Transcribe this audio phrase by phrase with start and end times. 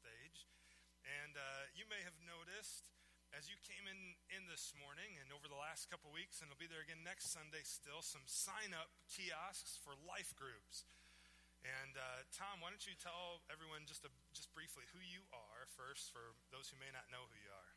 [0.00, 0.48] stage.
[1.04, 2.88] And uh, you may have noticed
[3.36, 6.58] as you came in, in this morning and over the last couple weeks, and it'll
[6.58, 10.88] be there again next Sunday still, some sign up kiosks for life groups.
[11.62, 15.68] And uh, Tom, why don't you tell everyone just, a, just briefly who you are
[15.76, 17.72] first for those who may not know who you are?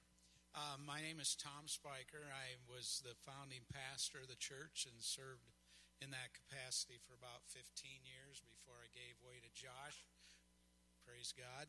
[0.55, 2.30] Uh, my name is Tom Spiker.
[2.32, 5.52] I was the founding pastor of the church and served
[6.00, 7.68] in that capacity for about 15
[8.08, 10.08] years before I gave way to Josh.
[11.04, 11.68] Praise God.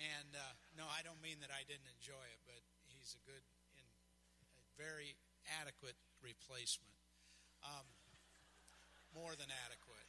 [0.00, 3.44] And uh, no, I don't mean that I didn't enjoy it, but he's a good
[3.76, 3.86] and
[4.80, 5.12] very
[5.60, 6.96] adequate replacement.
[7.60, 7.84] Um,
[9.12, 10.08] more than adequate.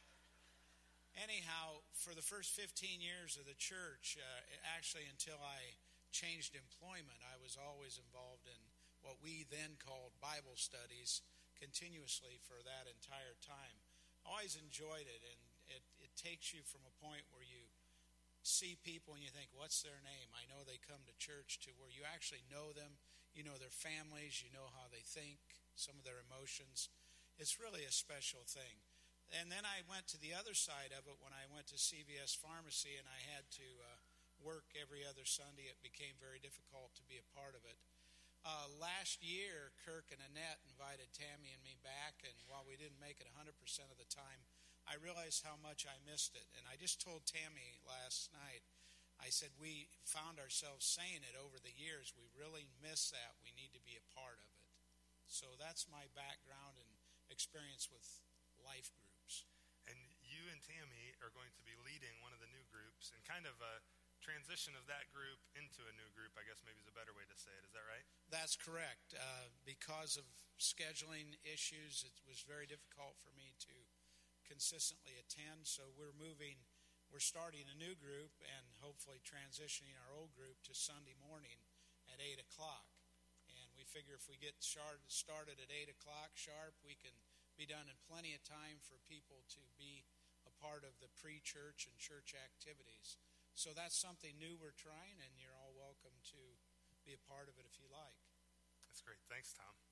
[1.20, 4.24] Anyhow, for the first 15 years of the church, uh,
[4.72, 5.76] actually until I
[6.08, 8.60] changed employment, I was always involved in
[9.04, 11.20] what we then called Bible studies
[11.58, 13.76] continuously for that entire time.
[14.24, 17.61] I always enjoyed it, and it, it takes you from a point where you
[18.42, 20.30] see people and you think, what's their name?
[20.34, 22.98] I know they come to church to where you actually know them,
[23.32, 25.40] you know their families, you know how they think,
[25.78, 26.90] some of their emotions.
[27.38, 28.82] It's really a special thing.
[29.32, 32.36] And then I went to the other side of it when I went to CVS
[32.36, 33.98] Pharmacy and I had to uh,
[34.44, 35.72] work every other Sunday.
[35.72, 37.80] It became very difficult to be a part of it.
[38.42, 42.98] Uh, last year, Kirk and Annette invited Tammy and me back, and while we didn't
[42.98, 43.54] make it 100%
[43.86, 44.42] of the time,
[44.88, 46.46] I realized how much I missed it.
[46.58, 48.66] And I just told Tammy last night,
[49.22, 52.10] I said, we found ourselves saying it over the years.
[52.18, 53.38] We really miss that.
[53.38, 54.70] We need to be a part of it.
[55.30, 56.90] So that's my background and
[57.30, 58.04] experience with
[58.60, 59.46] life groups.
[59.86, 63.22] And you and Tammy are going to be leading one of the new groups and
[63.22, 63.80] kind of a
[64.22, 67.26] transition of that group into a new group, I guess maybe is a better way
[67.26, 67.66] to say it.
[67.66, 68.06] Is that right?
[68.30, 69.18] That's correct.
[69.18, 70.26] Uh, because of
[70.62, 73.74] scheduling issues, it was very difficult for me to
[74.52, 75.64] consistently attend.
[75.64, 76.60] So we're moving,
[77.08, 81.56] we're starting a new group and hopefully transitioning our old group to Sunday morning
[82.12, 82.84] at 8 o'clock.
[83.48, 87.16] And we figure if we get started at 8 o'clock sharp, we can
[87.56, 90.04] be done in plenty of time for people to be
[90.44, 93.16] a part of the pre church and church activities.
[93.56, 96.42] So that's something new we're trying, and you're all welcome to
[97.04, 98.20] be a part of it if you like.
[98.88, 99.20] That's great.
[99.28, 99.91] Thanks, Tom.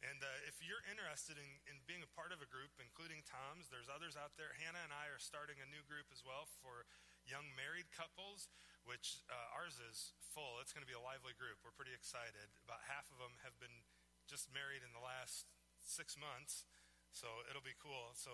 [0.00, 3.68] And uh, if you're interested in, in being a part of a group, including Tom's,
[3.68, 4.56] there's others out there.
[4.56, 6.88] Hannah and I are starting a new group as well for
[7.28, 8.48] young married couples,
[8.88, 10.56] which uh, ours is full.
[10.64, 11.60] It's going to be a lively group.
[11.60, 12.48] We're pretty excited.
[12.64, 13.84] About half of them have been
[14.24, 15.44] just married in the last
[15.84, 16.64] six months,
[17.12, 18.16] so it'll be cool.
[18.16, 18.32] So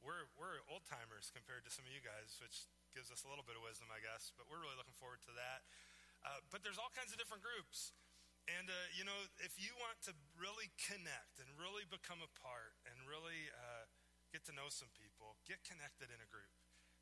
[0.00, 2.64] we're, we're old timers compared to some of you guys, which
[2.96, 5.34] gives us a little bit of wisdom, I guess, but we're really looking forward to
[5.36, 5.68] that.
[6.24, 7.92] Uh, but there's all kinds of different groups.
[8.44, 12.76] And, uh, you know, if you want to really connect and really become a part
[12.84, 13.88] and really uh,
[14.28, 16.52] get to know some people, get connected in a group.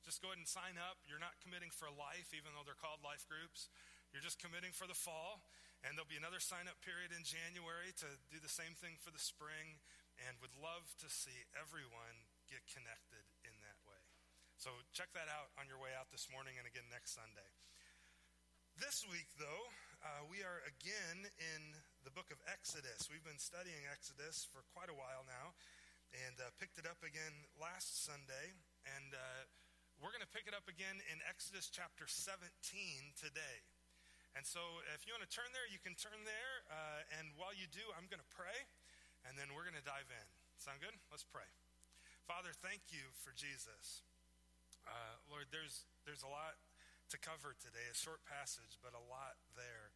[0.06, 1.02] Just go ahead and sign up.
[1.06, 3.70] You're not committing for life, even though they're called life groups.
[4.14, 5.42] You're just committing for the fall.
[5.82, 9.10] And there'll be another sign up period in January to do the same thing for
[9.10, 9.82] the spring.
[10.22, 13.98] And would love to see everyone get connected in that way.
[14.62, 17.50] So check that out on your way out this morning and again next Sunday.
[18.78, 19.66] This week, though,
[20.02, 21.62] uh, we are again in
[22.02, 23.06] the book of Exodus.
[23.06, 25.54] We've been studying Exodus for quite a while now
[26.10, 28.50] and uh, picked it up again last Sunday.
[28.82, 29.46] And uh,
[30.02, 32.42] we're going to pick it up again in Exodus chapter 17
[33.14, 33.62] today.
[34.34, 36.54] And so if you want to turn there, you can turn there.
[36.66, 38.58] Uh, and while you do, I'm going to pray
[39.22, 40.26] and then we're going to dive in.
[40.58, 40.94] Sound good?
[41.14, 41.46] Let's pray.
[42.26, 44.02] Father, thank you for Jesus.
[44.82, 46.58] Uh, Lord, there's, there's a lot
[47.12, 49.92] to cover today, a short passage, but a lot there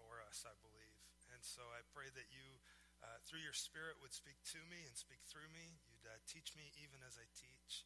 [0.00, 1.04] for us, I believe.
[1.28, 2.56] And so I pray that you,
[3.04, 5.76] uh, through your Spirit, would speak to me and speak through me.
[5.84, 7.84] You'd uh, teach me even as I teach.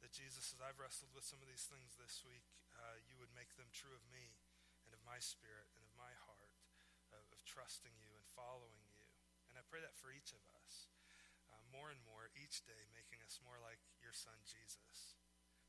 [0.00, 3.32] That Jesus, as I've wrestled with some of these things this week, uh, you would
[3.36, 4.40] make them true of me
[4.88, 6.56] and of my spirit and of my heart,
[7.12, 9.04] of, trusting you and following you.
[9.52, 10.88] And I pray that for each of us,
[11.52, 15.20] uh, more and more each day, making us more like your Son, Jesus.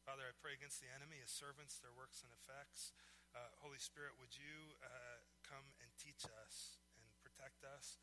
[0.05, 2.93] Father, I pray against the enemy, his servants, their works and effects.
[3.33, 7.97] Uh, Holy Spirit, would you uh, come and teach us and protect us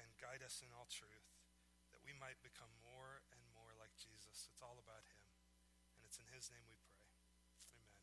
[0.00, 1.28] and guide us in all truth
[1.92, 4.48] that we might become more and more like Jesus?
[4.48, 5.20] It's all about him.
[6.00, 7.04] And it's in his name we pray.
[7.76, 8.00] Amen.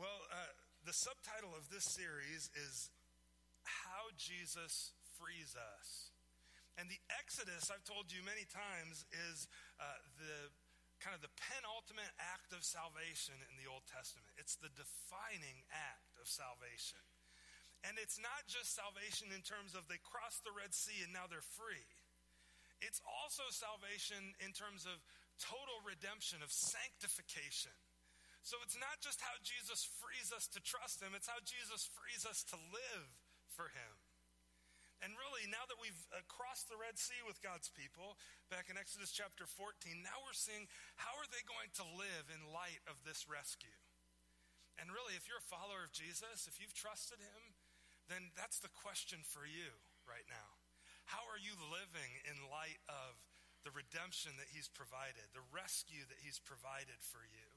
[0.00, 0.56] Well, uh,
[0.88, 2.88] the subtitle of this series is
[3.68, 6.16] How Jesus Frees Us.
[6.80, 9.44] And the Exodus, I've told you many times, is
[9.76, 10.48] uh, the
[11.00, 14.28] kind of the penultimate act of salvation in the Old Testament.
[14.36, 17.00] It's the defining act of salvation.
[17.88, 21.24] And it's not just salvation in terms of they crossed the Red Sea and now
[21.24, 21.88] they're free.
[22.84, 25.00] It's also salvation in terms of
[25.40, 27.72] total redemption, of sanctification.
[28.44, 32.24] So it's not just how Jesus frees us to trust him, it's how Jesus frees
[32.24, 33.08] us to live
[33.52, 33.99] for him.
[35.00, 38.20] And really, now that we've uh, crossed the Red Sea with God's people,
[38.52, 40.68] back in Exodus chapter 14, now we're seeing
[41.00, 43.72] how are they going to live in light of this rescue?
[44.76, 47.56] And really, if you're a follower of Jesus, if you've trusted him,
[48.12, 49.72] then that's the question for you
[50.04, 50.60] right now.
[51.08, 53.16] How are you living in light of
[53.64, 57.48] the redemption that he's provided, the rescue that he's provided for you?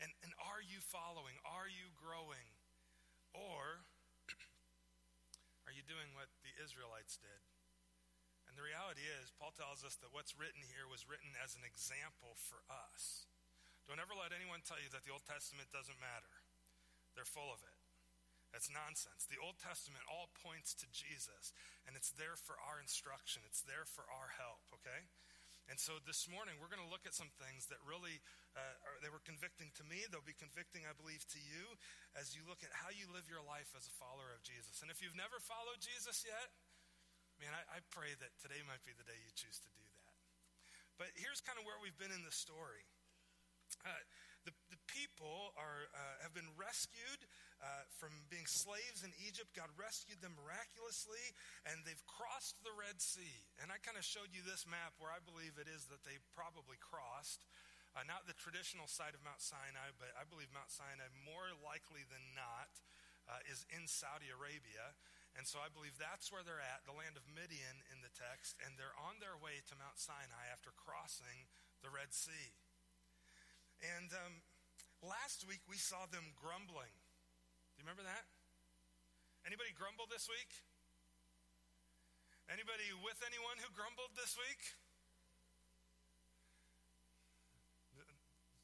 [0.00, 1.36] And, and are you following?
[1.44, 2.48] Are you growing?
[3.32, 3.84] Or
[5.66, 7.42] are you doing what the Israelites did?
[8.46, 11.66] And the reality is, Paul tells us that what's written here was written as an
[11.66, 13.26] example for us.
[13.84, 16.42] Don't ever let anyone tell you that the Old Testament doesn't matter.
[17.14, 17.78] They're full of it.
[18.54, 19.28] That's nonsense.
[19.28, 21.52] The Old Testament all points to Jesus,
[21.84, 25.10] and it's there for our instruction, it's there for our help, okay?
[25.66, 28.22] And so this morning, we're going to look at some things that really,
[28.54, 30.06] uh, are, they were convicting to me.
[30.06, 31.74] They'll be convicting, I believe, to you
[32.14, 34.78] as you look at how you live your life as a follower of Jesus.
[34.78, 36.54] And if you've never followed Jesus yet,
[37.42, 40.14] man, I, I pray that today might be the day you choose to do that.
[41.02, 42.86] But here's kind of where we've been in the story.
[43.82, 43.90] Uh,
[44.46, 47.26] the, the people are, uh, have been rescued
[47.60, 49.56] uh, from being slaves in Egypt.
[49.56, 51.22] God rescued them miraculously,
[51.64, 53.44] and they've crossed the Red Sea.
[53.60, 56.20] And I kind of showed you this map where I believe it is that they
[56.36, 57.44] probably crossed.
[57.96, 62.04] Uh, not the traditional side of Mount Sinai, but I believe Mount Sinai, more likely
[62.12, 62.68] than not,
[63.24, 64.92] uh, is in Saudi Arabia.
[65.36, 68.56] And so I believe that's where they're at, the land of Midian in the text,
[68.60, 71.48] and they're on their way to Mount Sinai after crossing
[71.84, 72.52] the Red Sea.
[73.96, 74.40] And um,
[75.04, 76.92] last week we saw them grumbling.
[77.76, 78.24] Do you remember that?
[79.44, 80.48] Anybody grumble this week?
[82.48, 84.64] Anybody with anyone who grumbled this week?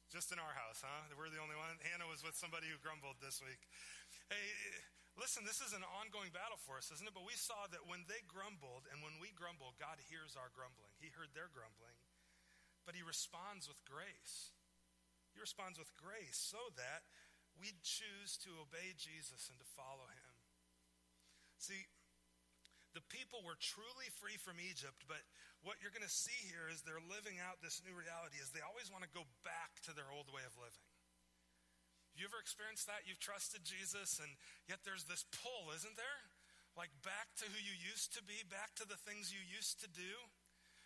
[0.09, 1.13] Just in our house, huh?
[1.13, 1.77] We're the only one.
[1.85, 3.61] Hannah was with somebody who grumbled this week.
[4.33, 4.45] Hey,
[5.13, 7.17] listen, this is an ongoing battle for us, isn't it?
[7.17, 10.93] But we saw that when they grumbled and when we grumble, God hears our grumbling.
[11.01, 11.97] He heard their grumbling,
[12.85, 14.53] but He responds with grace.
[15.33, 17.05] He responds with grace so that
[17.59, 20.33] we choose to obey Jesus and to follow him.
[21.61, 21.87] See,
[22.93, 25.23] the people were truly free from Egypt, but
[25.65, 28.61] what you're going to see here is they're living out this new reality is they
[28.61, 30.85] always want to go back to their old way of living.
[32.13, 33.09] You ever experienced that?
[33.09, 34.29] You've trusted Jesus and
[34.69, 36.19] yet there's this pull, isn't there?
[36.77, 39.89] Like back to who you used to be, back to the things you used to
[39.89, 40.29] do.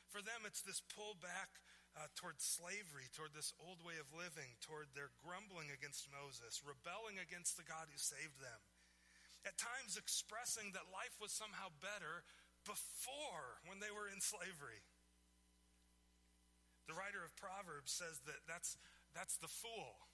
[0.08, 1.60] For them, it's this pull back
[1.98, 7.18] uh, toward slavery, toward this old way of living, toward their grumbling against Moses, rebelling
[7.18, 8.62] against the God who saved them.
[9.50, 12.22] At times expressing that life was somehow better
[12.62, 14.86] before when they were in slavery.
[16.86, 18.78] The writer of Proverbs says that that's,
[19.18, 20.08] that's the fool.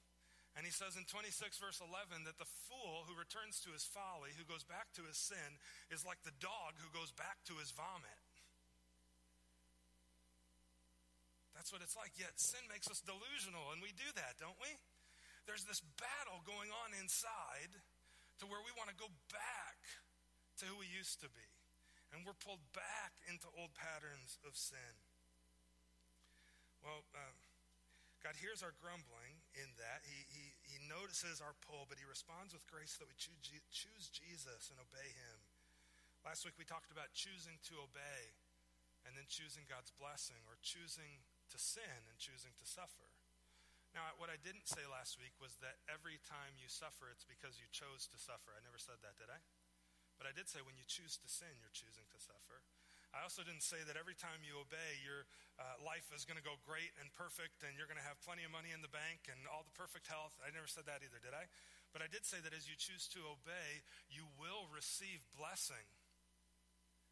[0.55, 4.31] And he says in 26, verse 11, that the fool who returns to his folly,
[4.37, 5.57] who goes back to his sin,
[5.89, 8.22] is like the dog who goes back to his vomit.
[11.63, 12.11] That's what it's like.
[12.19, 14.67] Yet sin makes us delusional, and we do that, don't we?
[15.47, 17.71] There's this battle going on inside
[18.43, 19.79] to where we want to go back
[20.59, 21.47] to who we used to be.
[22.11, 24.91] And we're pulled back into old patterns of sin.
[26.83, 27.31] Well, uh,
[28.19, 30.03] God hears our grumbling in that.
[30.03, 34.67] He, he, he notices our pull, but He responds with grace that we choose Jesus
[34.67, 35.39] and obey Him.
[36.27, 38.35] Last week we talked about choosing to obey
[39.07, 43.05] and then choosing God's blessing or choosing to sin and choosing to suffer.
[43.93, 47.61] Now, what I didn't say last week was that every time you suffer, it's because
[47.61, 48.57] you chose to suffer.
[48.57, 49.37] I never said that, did I?
[50.17, 52.65] But I did say when you choose to sin, you're choosing to suffer.
[53.13, 55.29] I also didn't say that every time you obey, your
[55.61, 58.41] uh, life is going to go great and perfect and you're going to have plenty
[58.41, 60.33] of money in the bank and all the perfect health.
[60.41, 61.45] I never said that either, did I?
[61.93, 65.85] But I did say that as you choose to obey, you will receive blessing.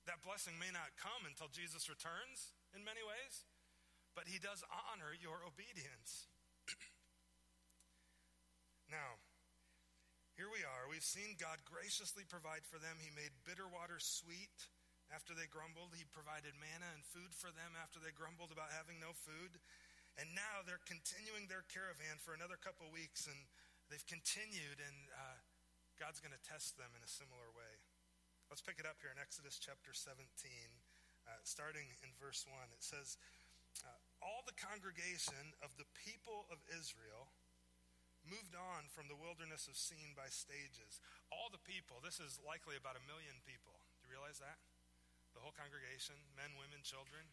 [0.09, 3.45] That blessing may not come until Jesus returns in many ways,
[4.15, 6.27] but he does honor your obedience.
[8.91, 9.21] now,
[10.35, 10.89] here we are.
[10.89, 12.97] We've seen God graciously provide for them.
[12.97, 14.71] He made bitter water sweet
[15.11, 15.93] after they grumbled.
[15.93, 19.59] He provided manna and food for them after they grumbled about having no food.
[20.19, 23.47] And now they're continuing their caravan for another couple weeks, and
[23.87, 25.39] they've continued, and uh,
[25.95, 27.79] God's going to test them in a similar way.
[28.51, 32.51] Let's pick it up here in Exodus chapter 17, uh, starting in verse 1.
[32.75, 33.15] It says,
[33.85, 37.33] uh, all the congregation of the people of Israel
[38.21, 41.01] moved on from the wilderness of Sin by stages.
[41.33, 43.73] All the people, this is likely about a million people.
[44.01, 44.61] Do you realize that?
[45.33, 47.25] The whole congregation, men, women, children,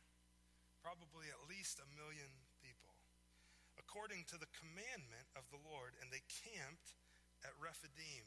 [0.80, 2.30] probably at least a million
[2.64, 2.94] people.
[3.78, 6.98] according to the commandment of the Lord, and they camped
[7.46, 8.26] at Rephidim.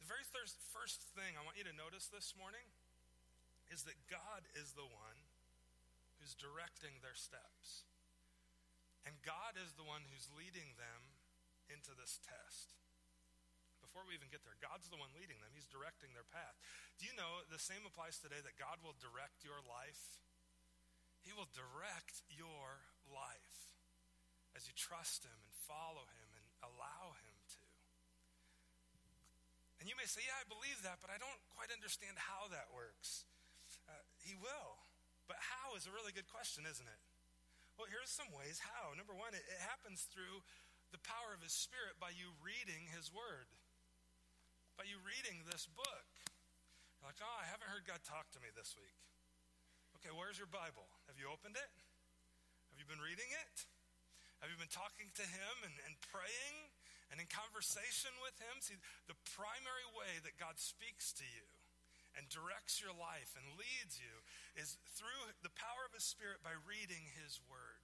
[0.00, 2.64] The very first, first thing I want you to notice this morning
[3.68, 5.20] is that God is the one
[6.24, 7.84] who's directing their steps.
[9.04, 11.20] And God is the one who's leading them
[11.68, 12.72] into this test.
[13.84, 15.52] Before we even get there, God's the one leading them.
[15.52, 16.56] He's directing their path.
[16.96, 20.16] Do you know the same applies today that God will direct your life?
[21.20, 23.76] He will direct your life
[24.56, 27.64] as you trust Him and follow Him and allow Him to.
[29.84, 32.72] And you may say, Yeah, I believe that, but I don't quite understand how that
[32.72, 33.28] works.
[33.84, 34.63] Uh, he will.
[35.84, 37.00] A really good question, isn't it?
[37.76, 38.96] Well, here's some ways how.
[38.96, 40.40] Number one, it, it happens through
[40.96, 43.52] the power of His Spirit by you reading His Word,
[44.80, 46.08] by you reading this book.
[46.96, 48.96] You're like, oh, I haven't heard God talk to me this week.
[50.00, 50.88] Okay, where's your Bible?
[51.04, 51.72] Have you opened it?
[52.72, 53.56] Have you been reading it?
[54.40, 56.72] Have you been talking to Him and, and praying
[57.12, 58.64] and in conversation with Him?
[58.64, 61.44] See, the primary way that God speaks to you
[62.14, 64.14] and directs your life and leads you
[64.54, 67.82] is through the power of His Spirit by reading His Word.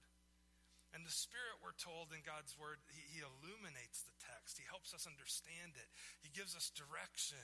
[0.91, 4.59] And the Spirit, we're told in God's Word, he, he, illuminates the text.
[4.59, 5.87] He helps us understand it.
[6.19, 7.39] He gives us direction.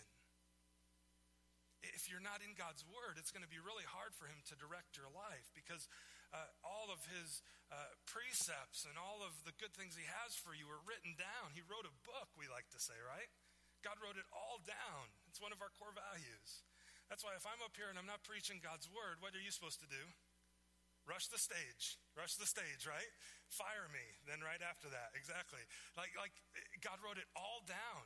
[1.95, 4.59] If you're not in God's Word, it's going to be really hard for Him to
[4.59, 5.87] direct your life because
[6.35, 7.39] uh, all of His
[7.71, 11.55] uh, precepts and all of the good things He has for you are written down.
[11.55, 13.31] He wrote a book, we like to say, right?
[13.79, 15.07] God wrote it all down.
[15.31, 16.67] It's one of our core values.
[17.07, 19.51] That's why if I'm up here and I'm not preaching God's word, what are you
[19.51, 20.03] supposed to do?
[21.07, 21.95] Rush the stage.
[22.19, 23.11] Rush the stage, right?
[23.47, 24.03] Fire me.
[24.27, 25.15] Then right after that.
[25.15, 25.63] Exactly.
[25.95, 26.35] Like like
[26.83, 28.03] God wrote it all down.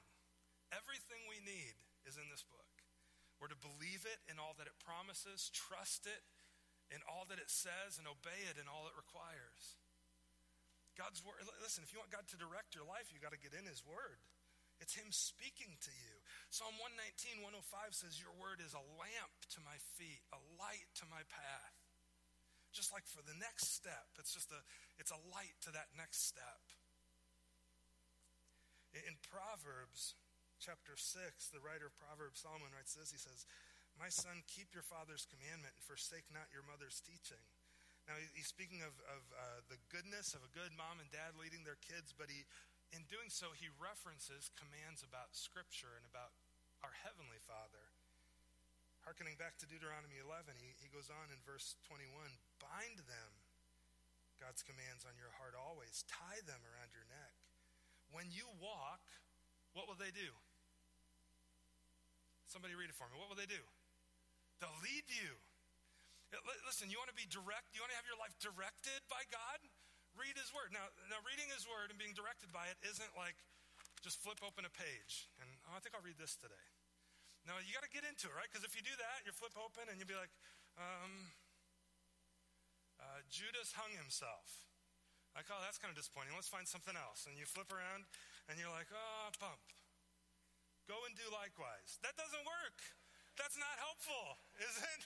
[0.69, 2.69] Everything we need is in this book.
[3.41, 6.21] We're to believe it in all that it promises, trust it
[6.93, 9.81] in all that it says, and obey it in all it requires.
[10.93, 11.41] God's word.
[11.63, 13.81] Listen, if you want God to direct your life, you got to get in His
[13.81, 14.21] word.
[14.81, 16.15] It's Him speaking to you.
[16.49, 21.05] Psalm 119, 105 says, Your word is a lamp to my feet, a light to
[21.07, 21.77] my path.
[22.73, 24.59] Just like for the next step, it's just a,
[24.97, 26.65] it's a light to that next step.
[28.91, 30.17] In Proverbs
[30.59, 31.15] chapter 6,
[31.53, 33.13] the writer of Proverbs, Solomon, writes this.
[33.13, 33.47] He says,
[33.95, 37.43] My son, keep your father's commandment and forsake not your mother's teaching.
[38.09, 41.61] Now, he's speaking of, of uh, the goodness of a good mom and dad leading
[41.63, 42.43] their kids, but he
[42.91, 46.35] in doing so, he references commands about Scripture and about
[46.83, 47.91] our Heavenly Father.
[49.07, 52.11] Harkening back to Deuteronomy 11, he, he goes on in verse 21
[52.61, 53.31] Bind them,
[54.37, 56.05] God's commands, on your heart always.
[56.05, 57.33] Tie them around your neck.
[58.13, 59.01] When you walk,
[59.73, 60.29] what will they do?
[62.51, 63.15] Somebody read it for me.
[63.15, 63.63] What will they do?
[64.59, 65.39] They'll lead you.
[66.67, 67.71] Listen, you want to be direct?
[67.71, 69.59] You want to have your life directed by God?
[70.21, 70.69] Read his word.
[70.69, 73.35] Now, now reading his word and being directed by it isn't like
[74.05, 76.65] just flip open a page and oh, I think I'll read this today.
[77.49, 78.45] No, you got to get into it, right?
[78.45, 80.29] Because if you do that, you flip open and you'll be like,
[80.77, 81.33] um,
[83.01, 84.69] uh, Judas hung himself.
[85.33, 86.37] Like, oh, that's kind of disappointing.
[86.37, 87.25] Let's find something else.
[87.25, 88.05] And you flip around
[88.45, 89.63] and you're like, oh, pump.
[90.85, 91.97] Go and do likewise.
[92.05, 92.77] That doesn't work.
[93.39, 95.01] That's not helpful, is it?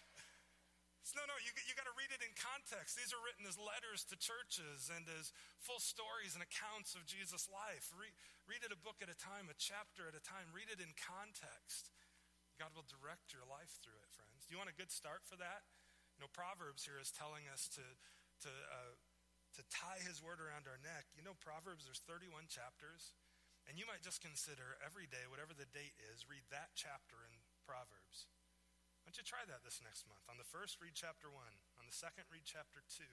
[1.13, 2.97] No, no, you, you got to read it in context.
[2.97, 5.29] These are written as letters to churches and as
[5.61, 7.93] full stories and accounts of Jesus' life.
[7.93, 8.09] Re,
[8.49, 10.49] read it a book at a time, a chapter at a time.
[10.49, 11.93] Read it in context.
[12.57, 14.49] God will direct your life through it, friends.
[14.49, 15.67] Do you want a good start for that?
[16.17, 17.85] You know, Proverbs here is telling us to,
[18.47, 18.95] to, uh,
[19.59, 21.05] to tie his word around our neck.
[21.13, 23.13] You know, Proverbs, there's 31 chapters.
[23.67, 27.33] And you might just consider every day, whatever the date is, read that chapter in
[27.65, 28.29] Proverbs.
[29.15, 30.27] You try that this next month?
[30.27, 31.39] On the first, read chapter 1.
[31.79, 33.07] On the second, read chapter 2.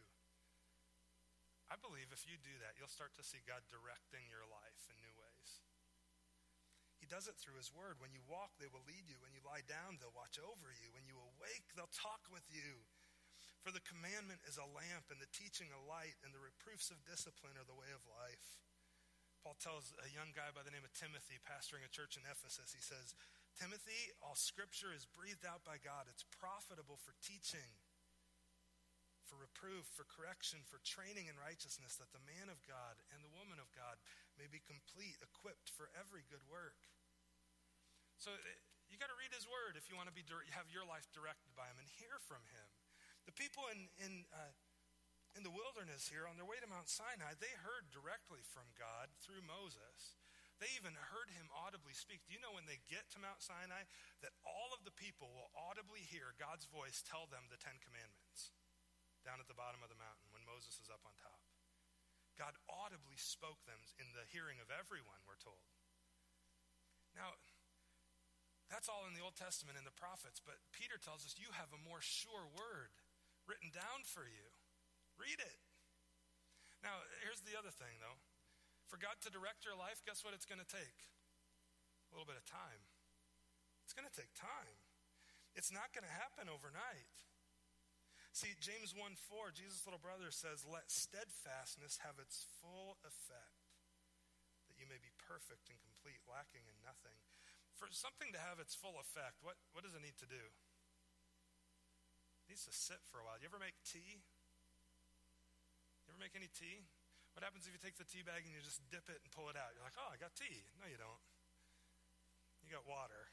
[1.71, 4.99] I believe if you do that, you'll start to see God directing your life in
[4.99, 5.62] new ways.
[6.99, 8.02] He does it through His Word.
[8.02, 9.23] When you walk, they will lead you.
[9.23, 10.90] When you lie down, they'll watch over you.
[10.90, 12.82] When you awake, they'll talk with you.
[13.62, 17.06] For the commandment is a lamp, and the teaching a light, and the reproofs of
[17.06, 18.59] discipline are the way of life.
[19.42, 22.71] Paul tells a young guy by the name of Timothy, pastoring a church in Ephesus,
[22.71, 23.14] he says,
[23.59, 26.09] Timothy, all scripture is breathed out by God.
[26.09, 27.76] It's profitable for teaching,
[29.25, 33.32] for reproof, for correction, for training in righteousness, that the man of God and the
[33.32, 34.00] woman of God
[34.40, 36.88] may be complete, equipped for every good work.
[38.16, 40.85] So eh, you got to read his word if you want to be have your
[40.85, 42.68] life directed by him and hear from him.
[43.25, 44.52] The people in in uh,
[45.32, 49.09] in the wilderness here on their way to Mount Sinai, they heard directly from God
[49.25, 50.21] through Moses.
[50.62, 52.23] They even heard him audibly speak.
[52.23, 53.83] Do you know when they get to Mount Sinai
[54.23, 58.54] that all of the people will audibly hear God's voice tell them the Ten Commandments
[59.26, 61.42] down at the bottom of the mountain when Moses is up on top?
[62.38, 65.66] God audibly spoke them in the hearing of everyone, we're told.
[67.19, 67.35] Now,
[68.71, 71.75] that's all in the Old Testament and the prophets, but Peter tells us you have
[71.75, 72.95] a more sure word
[73.50, 74.47] written down for you.
[75.19, 75.59] Read it.
[76.87, 78.23] Now, here's the other thing, though.
[78.92, 81.08] For God to direct your life, guess what it's going to take?
[82.12, 82.84] A little bit of time.
[83.88, 84.76] It's going to take time.
[85.56, 87.16] It's not going to happen overnight.
[88.37, 93.72] See, James 1 4, Jesus' little brother says, Let steadfastness have its full effect,
[94.68, 97.16] that you may be perfect and complete, lacking in nothing
[97.82, 100.38] for something to have its full effect, what, what does it need to do?
[102.46, 103.34] It needs to sit for a while.
[103.42, 104.22] You ever make tea?
[106.06, 106.87] You ever make any tea?
[107.32, 109.48] What happens if you take the tea bag and you just dip it and pull
[109.48, 109.72] it out?
[109.72, 110.64] You're like, oh, I got tea.
[110.76, 111.22] No, you don't.
[112.64, 113.32] You got water.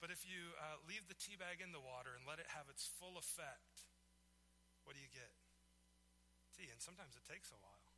[0.00, 2.68] But if you uh, leave the tea bag in the water and let it have
[2.68, 3.88] its full effect,
[4.84, 5.32] what do you get?
[6.52, 6.68] Tea.
[6.68, 7.88] And sometimes it takes a while.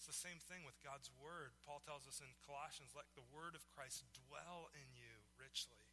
[0.00, 1.52] It's the same thing with God's Word.
[1.68, 5.84] Paul tells us in Colossians, let the Word of Christ dwell in you richly.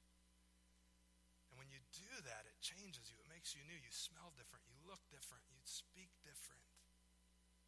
[1.51, 3.19] And when you do that, it changes you.
[3.19, 3.75] It makes you new.
[3.75, 4.63] You smell different.
[4.71, 5.43] You look different.
[5.51, 6.63] You speak different.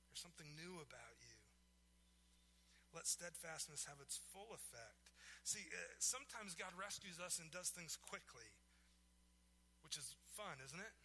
[0.10, 1.38] There's something new about you.
[2.92, 5.13] Let steadfastness have its full effect.
[5.46, 8.50] See, uh, sometimes God rescues us and does things quickly,
[9.86, 10.96] which is fun, isn't it?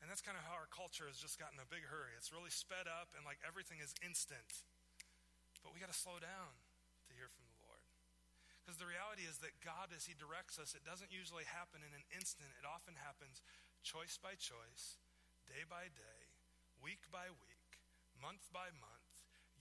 [0.00, 2.16] And that's kind of how our culture has just gotten a big hurry.
[2.16, 4.64] It's really sped up and like everything is instant.
[5.60, 6.56] But we got to slow down
[7.04, 7.84] to hear from the Lord.
[8.64, 11.92] Because the reality is that God, as He directs us, it doesn't usually happen in
[11.92, 12.48] an instant.
[12.56, 13.44] It often happens
[13.84, 14.96] choice by choice,
[15.44, 16.20] day by day,
[16.80, 17.59] week by week,
[18.20, 19.12] month by month,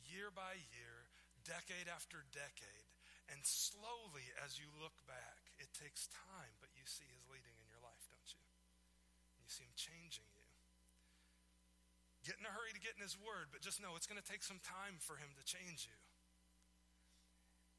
[0.05, 1.07] year by year,
[1.47, 2.87] decade after decade.
[3.31, 7.67] And slowly, as you look back, it takes time, but you see His leading in
[7.69, 8.41] your life, don't you?
[9.37, 10.47] And you see Him changing you.
[12.25, 14.25] Get in a hurry to get in His Word, but just know it's going to
[14.25, 16.00] take some time for Him to change you.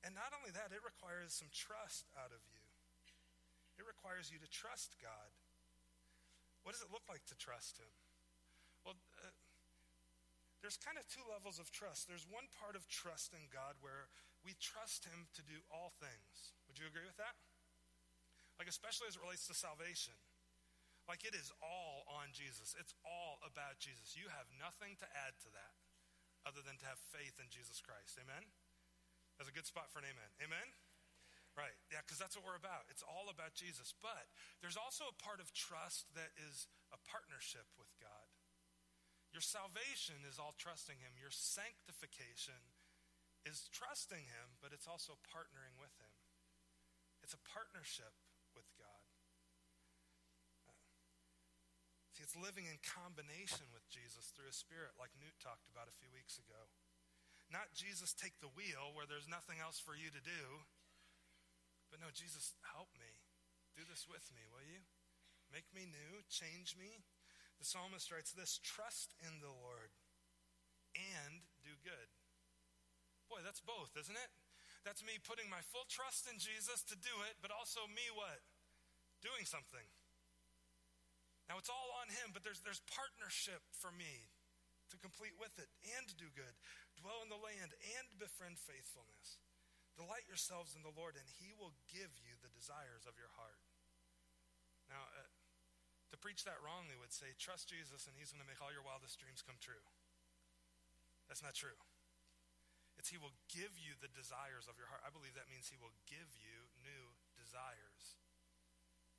[0.06, 2.64] And not only that, it requires some trust out of you.
[3.76, 5.30] It requires you to trust God.
[6.64, 7.90] What does it look like to trust Him?
[8.86, 9.28] Well, uh,
[10.60, 12.06] there's kind of two levels of trust.
[12.06, 14.12] There's one part of trust in God where
[14.44, 16.56] we trust Him to do all things.
[16.68, 17.36] Would you agree with that?
[18.60, 20.16] Like, especially as it relates to salvation.
[21.08, 22.76] Like it is all on Jesus.
[22.78, 24.14] It's all about Jesus.
[24.14, 25.74] You have nothing to add to that
[26.46, 28.14] other than to have faith in Jesus Christ.
[28.20, 28.46] Amen?
[29.34, 30.30] That's a good spot for an amen.
[30.38, 30.68] Amen?
[31.58, 31.74] Right.
[31.90, 32.86] Yeah, because that's what we're about.
[32.86, 33.90] It's all about Jesus.
[33.98, 34.30] But
[34.62, 38.30] there's also a part of trust that is a partnership with God.
[39.30, 41.14] Your salvation is all trusting Him.
[41.14, 42.58] Your sanctification
[43.46, 46.14] is trusting Him, but it's also partnering with Him.
[47.22, 48.10] It's a partnership
[48.58, 49.06] with God.
[50.66, 50.74] Uh,
[52.10, 55.94] See, it's living in combination with Jesus through His Spirit, like Newt talked about a
[55.94, 56.68] few weeks ago.
[57.50, 60.66] Not Jesus take the wheel where there's nothing else for you to do,
[61.90, 63.10] but no, Jesus, help me.
[63.74, 64.86] Do this with me, will you?
[65.50, 67.02] Make me new, change me.
[67.60, 69.92] The psalmist writes this trust in the Lord
[70.96, 72.08] and do good.
[73.28, 74.32] Boy, that's both, isn't it?
[74.82, 78.40] That's me putting my full trust in Jesus to do it, but also me what?
[79.20, 79.84] Doing something.
[81.52, 84.32] Now it's all on him, but there's, there's partnership for me
[84.88, 85.70] to complete with it
[86.00, 86.56] and do good,
[86.98, 89.38] dwell in the land and befriend faithfulness.
[89.94, 93.60] Delight yourselves in the Lord, and he will give you the desires of your heart.
[94.90, 95.29] Now, uh,
[96.20, 99.18] preach that wrongly would say, trust Jesus and he's going to make all your wildest
[99.18, 99.82] dreams come true.
[101.26, 101.76] That's not true.
[103.00, 105.00] It's he will give you the desires of your heart.
[105.00, 108.20] I believe that means he will give you new desires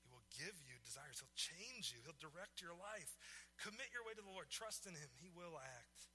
[0.06, 1.20] He will give you desires.
[1.20, 2.00] He'll change you.
[2.06, 3.18] He'll direct your life.
[3.60, 4.50] Commit your way to the Lord.
[4.50, 5.10] Trust in Him.
[5.20, 6.10] He will act.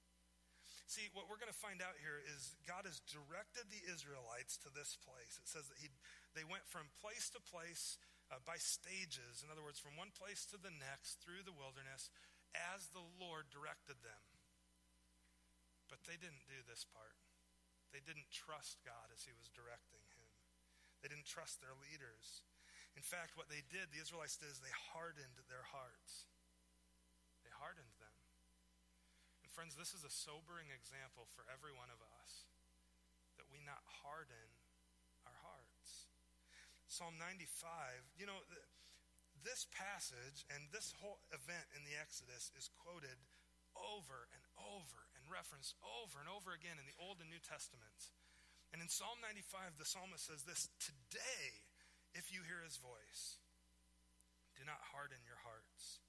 [0.87, 4.71] See, what we're going to find out here is God has directed the Israelites to
[4.71, 5.35] this place.
[5.35, 5.91] It says that he,
[6.31, 9.43] they went from place to place uh, by stages.
[9.43, 12.11] In other words, from one place to the next through the wilderness
[12.55, 14.25] as the Lord directed them.
[15.87, 17.15] But they didn't do this part.
[17.95, 20.27] They didn't trust God as He was directing him.
[20.99, 22.43] They didn't trust their leaders.
[22.97, 26.27] In fact, what they did, the Israelites did, is they hardened their hearts.
[27.45, 28.17] They hardened them.
[29.45, 32.49] And friends, this is a sobering example for every one of us
[33.37, 34.56] that we not harden.
[36.87, 37.51] Psalm 95,
[38.15, 38.39] you know,
[39.43, 43.19] this passage and this whole event in the Exodus is quoted
[43.75, 48.15] over and over and referenced over and over again in the Old and New Testaments.
[48.73, 51.63] And in Psalm 95, the psalmist says this Today,
[52.15, 53.39] if you hear his voice,
[54.57, 56.01] do not harden your hearts.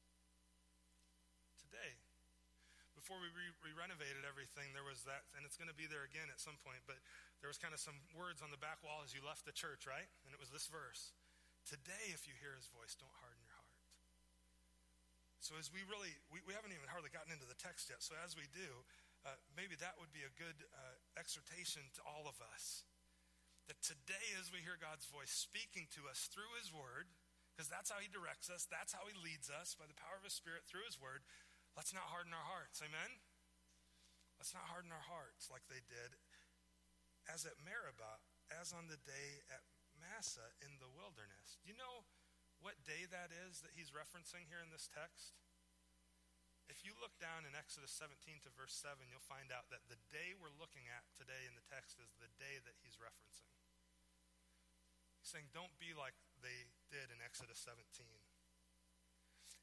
[1.61, 2.08] Today.
[3.09, 6.05] Before we re- re- renovated everything, there was that, and it's going to be there
[6.05, 7.01] again at some point, but
[7.41, 9.89] there was kind of some words on the back wall as you left the church,
[9.89, 10.13] right?
[10.29, 11.17] And it was this verse
[11.65, 13.81] Today, if you hear his voice, don't harden your heart.
[15.41, 18.05] So, as we really, we, we haven't even hardly gotten into the text yet.
[18.05, 18.85] So, as we do,
[19.25, 22.85] uh, maybe that would be a good uh, exhortation to all of us.
[23.73, 27.09] That today, as we hear God's voice speaking to us through his word,
[27.53, 30.25] because that's how he directs us, that's how he leads us by the power of
[30.25, 31.27] his spirit through his word,
[31.79, 32.83] let's not harden our hearts.
[32.83, 33.23] Amen?
[34.35, 36.19] Let's not harden our hearts like they did
[37.31, 38.19] as at Meribah,
[38.51, 39.63] as on the day at
[39.95, 41.55] Massah in the wilderness.
[41.63, 42.03] Do you know
[42.59, 45.39] what day that is that he's referencing here in this text?
[46.67, 50.03] If you look down in Exodus 17 to verse 7, you'll find out that the
[50.11, 53.55] day we're looking at today in the text is the day that he's referencing.
[55.23, 57.87] He's saying, don't be like they did in Exodus 17.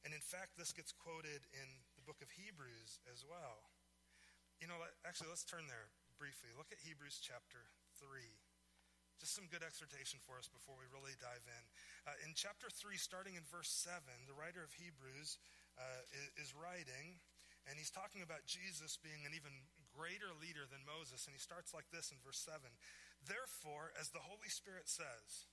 [0.01, 3.65] And in fact, this gets quoted in book of Hebrews as well.
[4.61, 5.89] You know, actually, let's turn there
[6.21, 6.53] briefly.
[6.53, 7.65] Look at Hebrews chapter
[7.99, 8.07] 3.
[9.17, 11.63] Just some good exhortation for us before we really dive in.
[12.05, 15.39] Uh, in chapter 3, starting in verse 7, the writer of Hebrews
[15.79, 17.17] uh, is, is writing,
[17.65, 19.55] and he's talking about Jesus being an even
[19.95, 21.25] greater leader than Moses.
[21.25, 22.59] And he starts like this in verse 7
[23.23, 25.49] Therefore, as the Holy Spirit says,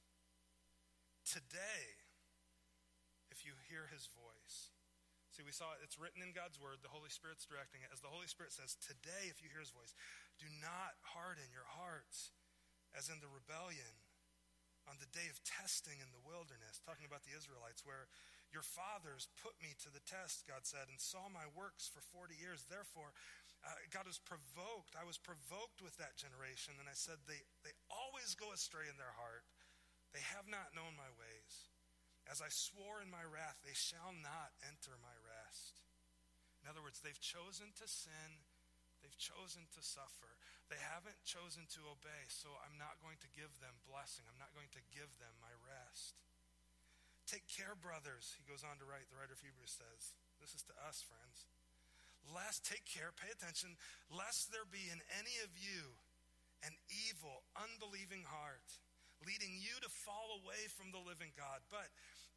[1.24, 2.02] today,
[3.30, 4.71] if you hear his voice,
[5.32, 6.84] See, we saw it, it's written in God's word.
[6.84, 7.88] The Holy Spirit's directing it.
[7.88, 9.96] As the Holy Spirit says, Today, if you hear his voice,
[10.36, 12.36] do not harden your hearts
[12.92, 13.96] as in the rebellion
[14.84, 18.12] on the day of testing in the wilderness, talking about the Israelites, where
[18.52, 22.36] your fathers put me to the test, God said, and saw my works for 40
[22.36, 22.68] years.
[22.68, 23.16] Therefore,
[23.64, 24.92] uh, God was provoked.
[24.98, 29.00] I was provoked with that generation, and I said, they, they always go astray in
[29.00, 29.48] their heart.
[30.12, 31.71] They have not known my ways.
[32.30, 35.82] As I swore in my wrath, they shall not enter my rest.
[36.62, 38.46] In other words, they've chosen to sin,
[39.02, 40.38] they've chosen to suffer.
[40.70, 44.24] They haven't chosen to obey, so I'm not going to give them blessing.
[44.30, 46.22] I'm not going to give them my rest.
[47.26, 50.14] Take care, brothers, he goes on to write, the writer of Hebrews says.
[50.38, 51.50] This is to us, friends.
[52.22, 53.74] Lest, take care, pay attention,
[54.06, 55.98] lest there be in any of you
[56.62, 58.78] an evil, unbelieving heart,
[59.26, 61.62] leading you to fall away from the living God.
[61.70, 61.88] But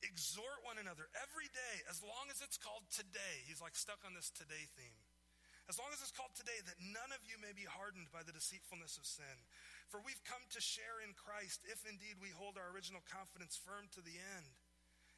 [0.03, 3.45] exhort one another every day, as long as it's called today.
[3.47, 4.99] He's like stuck on this today theme.
[5.65, 8.35] As long as it's called today, that none of you may be hardened by the
[8.35, 9.37] deceitfulness of sin.
[9.89, 13.89] For we've come to share in Christ if indeed we hold our original confidence firm
[13.97, 14.53] to the end.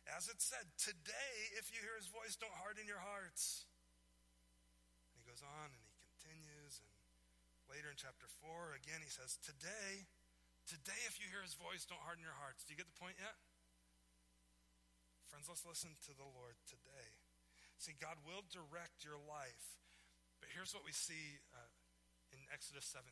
[0.08, 3.68] As it said, today, if you hear his voice, don't harden your hearts.
[5.12, 6.80] And he goes on and he continues.
[6.80, 6.92] And
[7.68, 10.08] later in chapter 4, again, he says, Today,
[10.68, 12.68] today, if you hear his voice, don't harden your hearts.
[12.68, 13.40] Do you get the point yet?
[15.32, 17.16] Friends, let's listen to the Lord today.
[17.80, 19.78] See, God will direct your life
[20.40, 21.70] but here's what we see uh,
[22.34, 23.10] in Exodus 17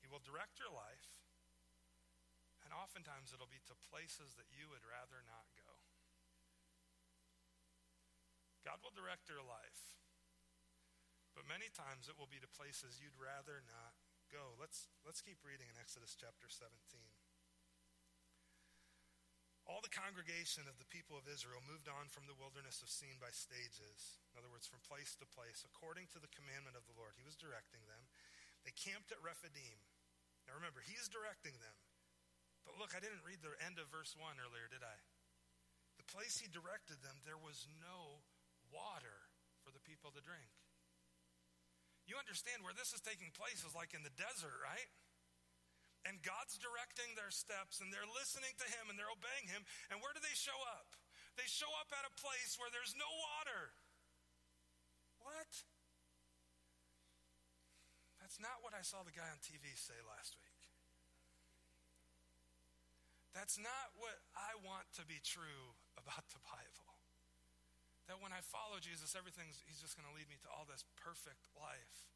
[0.00, 1.08] He will direct your life,
[2.64, 5.72] and oftentimes it'll be to places that you would rather not go.
[8.64, 9.98] God will direct your life,
[11.32, 13.94] but many times it will be to places you'd rather not
[14.30, 14.58] go.
[14.58, 16.72] Let's, let's keep reading in Exodus chapter 17.
[19.66, 23.18] All the congregation of the people of Israel moved on from the wilderness of Sin
[23.18, 24.22] by stages.
[24.30, 27.18] In other words, from place to place, according to the commandment of the Lord.
[27.18, 28.06] He was directing them.
[28.62, 29.82] They camped at Rephidim.
[30.46, 31.78] Now remember, he's directing them.
[32.62, 34.96] But look, I didn't read the end of verse 1 earlier, did I?
[35.98, 38.22] The place he directed them, there was no
[38.70, 39.30] water
[39.66, 40.50] for the people to drink.
[42.06, 44.90] You understand where this is taking place is like in the desert, right?
[46.06, 49.66] and God's directing their steps and they're listening to Him and they're obeying Him.
[49.90, 50.94] And where do they show up?
[51.34, 53.74] They show up at a place where there's no water.
[55.20, 55.50] What?
[58.22, 60.62] That's not what I saw the guy on TV say last week.
[63.34, 66.95] That's not what I want to be true about the Bible.
[68.06, 70.86] That when I follow Jesus, everything's, he's just going to lead me to all this
[70.94, 72.06] perfect life.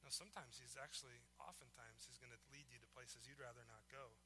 [0.00, 3.84] No, sometimes he's actually, oftentimes, he's going to lead you to places you'd rather not
[3.88, 4.16] go.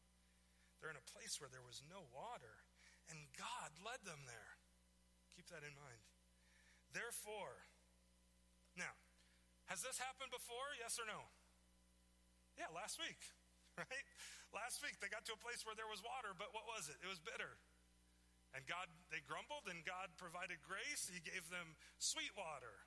[0.79, 2.67] They're in a place where there was no water,
[3.11, 4.59] and God led them there.
[5.35, 6.03] Keep that in mind.
[6.95, 7.67] Therefore,
[8.79, 8.95] now,
[9.67, 10.75] has this happened before?
[10.79, 11.27] Yes or no?
[12.59, 13.19] Yeah, last week,
[13.79, 14.07] right?
[14.51, 16.99] Last week they got to a place where there was water, but what was it?
[17.03, 17.59] It was bitter.
[18.59, 21.07] And God, they grumbled, and God provided grace.
[21.07, 22.83] He gave them sweet water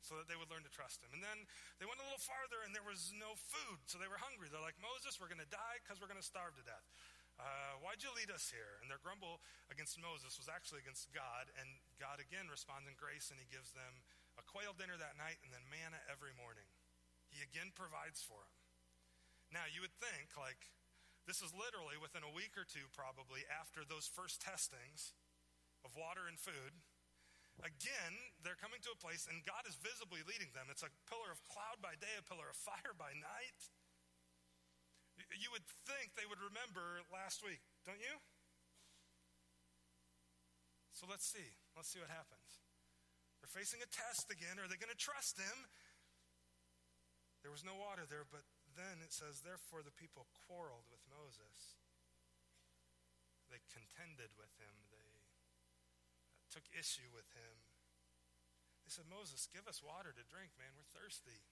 [0.00, 1.12] so that they would learn to trust him.
[1.12, 1.44] And then
[1.76, 4.48] they went a little farther and there was no food, so they were hungry.
[4.48, 6.88] They're like, Moses, we're going to die because we're going to starve to death.
[7.36, 8.80] Uh, why'd you lead us here?
[8.80, 13.32] And their grumble against Moses was actually against God, and God again responds in grace
[13.32, 14.00] and he gives them
[14.40, 16.66] a quail dinner that night and then manna every morning.
[17.30, 18.58] He again provides for them.
[19.52, 20.72] Now, you would think, like,
[21.26, 25.14] this is literally within a week or two, probably, after those first testings
[25.86, 26.82] of water and food.
[27.60, 30.72] Again, they're coming to a place, and God is visibly leading them.
[30.72, 33.60] It's a pillar of cloud by day, a pillar of fire by night.
[35.36, 38.16] You would think they would remember last week, don't you?
[40.96, 41.60] So let's see.
[41.76, 42.64] Let's see what happens.
[43.42, 44.62] They're facing a test again.
[44.62, 45.68] Are they going to trust him?
[47.42, 48.46] There was no water there, but
[48.78, 51.76] then it says, Therefore the people quarreled with Moses.
[53.52, 54.72] They contended with him.
[54.88, 55.28] They uh,
[56.48, 57.60] took issue with him.
[58.88, 60.72] They said, Moses, give us water to drink, man.
[60.72, 61.44] We're thirsty.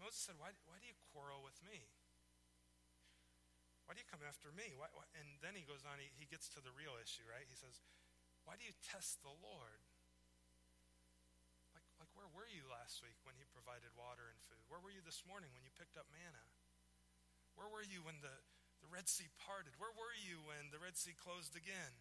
[0.00, 1.86] Moses said, Why, why do you quarrel with me?
[3.84, 4.72] Why do you come after me?
[4.74, 5.04] Why, why?
[5.20, 7.44] And then he goes on, he, he gets to the real issue, right?
[7.44, 7.84] He says,
[8.48, 9.84] Why do you test the Lord?
[11.76, 14.64] Like, like, where were you last week when he provided water and food?
[14.72, 16.42] Where were you this morning when you picked up manna?
[17.54, 18.34] Where were you when the,
[18.82, 19.74] the Red Sea parted?
[19.78, 21.94] Where were you when the Red Sea closed again?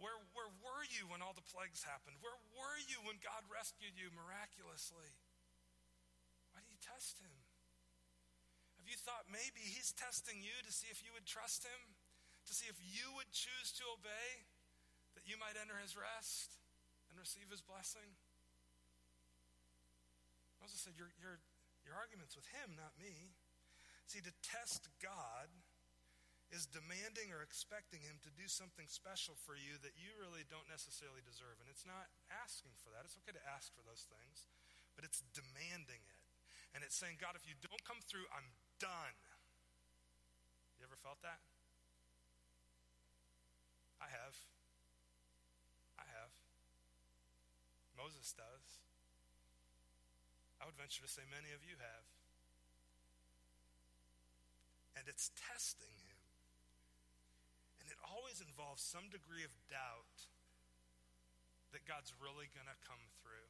[0.00, 2.18] Where, where were you when all the plagues happened?
[2.18, 5.14] Where were you when God rescued you miraculously?
[6.50, 7.32] Why do you test him?
[8.82, 11.94] Have you thought maybe he's testing you to see if you would trust him?
[12.50, 14.42] To see if you would choose to obey,
[15.14, 16.58] that you might enter his rest
[17.06, 18.18] and receive his blessing?
[20.58, 21.38] Moses said, Your, your,
[21.86, 23.34] your argument's with him, not me.
[24.10, 25.48] See, to test God
[26.52, 30.68] is demanding or expecting him to do something special for you that you really don't
[30.68, 31.56] necessarily deserve.
[31.64, 33.08] And it's not asking for that.
[33.08, 34.44] It's okay to ask for those things,
[34.92, 36.20] but it's demanding it.
[36.76, 39.16] And it's saying, God, if you don't come through, I'm done.
[40.76, 41.40] You ever felt that?
[43.96, 44.36] I have.
[45.96, 46.32] I have.
[47.96, 48.66] Moses does.
[50.60, 52.04] I would venture to say many of you have.
[54.98, 56.20] And it's testing him.
[57.80, 60.28] And it always involves some degree of doubt
[61.72, 63.48] that God's really going to come through.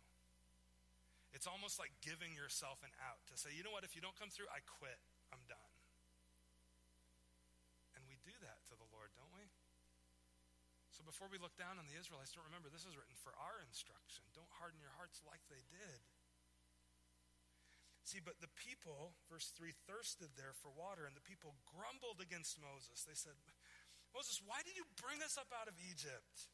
[1.34, 4.14] It's almost like giving yourself an out to say, you know what, if you don't
[4.14, 5.00] come through, I quit.
[5.32, 5.72] I'm done.
[7.96, 9.48] And we do that to the Lord, don't we?
[10.92, 13.64] So before we look down on the Israelites, don't remember this is written for our
[13.64, 14.28] instruction.
[14.36, 16.04] Don't harden your hearts like they did.
[18.12, 22.60] See, but the people, verse 3, thirsted there for water, and the people grumbled against
[22.60, 23.08] Moses.
[23.08, 23.32] They said,
[24.12, 26.52] Moses, why did you bring us up out of Egypt?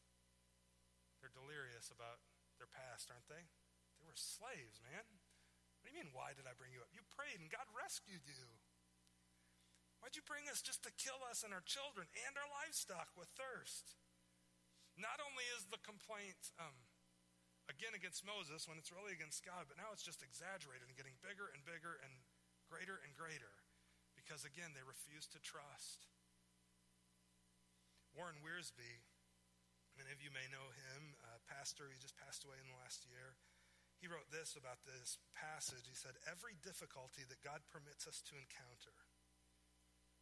[1.19, 2.23] They're delirious about
[2.63, 3.43] their past, aren't they?
[3.99, 5.03] They were slaves, man.
[5.83, 6.95] What do you mean, why did I bring you up?
[6.95, 8.47] You prayed and God rescued you.
[9.99, 13.27] Why'd you bring us just to kill us and our children and our livestock with
[13.35, 13.99] thirst?
[14.95, 16.87] Not only is the complaint um,
[17.69, 21.15] again against Moses when it's really against God, but now it's just exaggerated and getting
[21.21, 22.11] bigger and bigger and
[22.65, 23.53] greater and greater
[24.17, 26.09] because, again, they refuse to trust.
[28.17, 28.99] Warren Wiersbe,
[29.95, 31.15] many of you may know him,
[31.49, 33.33] pastor, he just passed away in the last year.
[33.97, 35.89] He wrote this about this passage.
[35.89, 38.95] He said, Every difficulty that God permits us to encounter,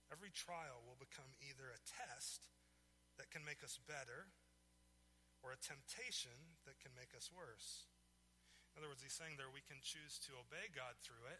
[0.10, 2.50] every trial will become either a test
[3.22, 4.34] that can make us better
[5.48, 6.36] or a temptation
[6.68, 7.88] that can make us worse.
[8.76, 11.40] In other words, he's saying there we can choose to obey God through it,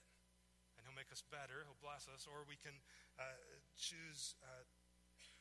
[0.80, 2.80] and he'll make us better, he'll bless us, or we can
[3.20, 3.36] uh,
[3.76, 4.64] choose uh,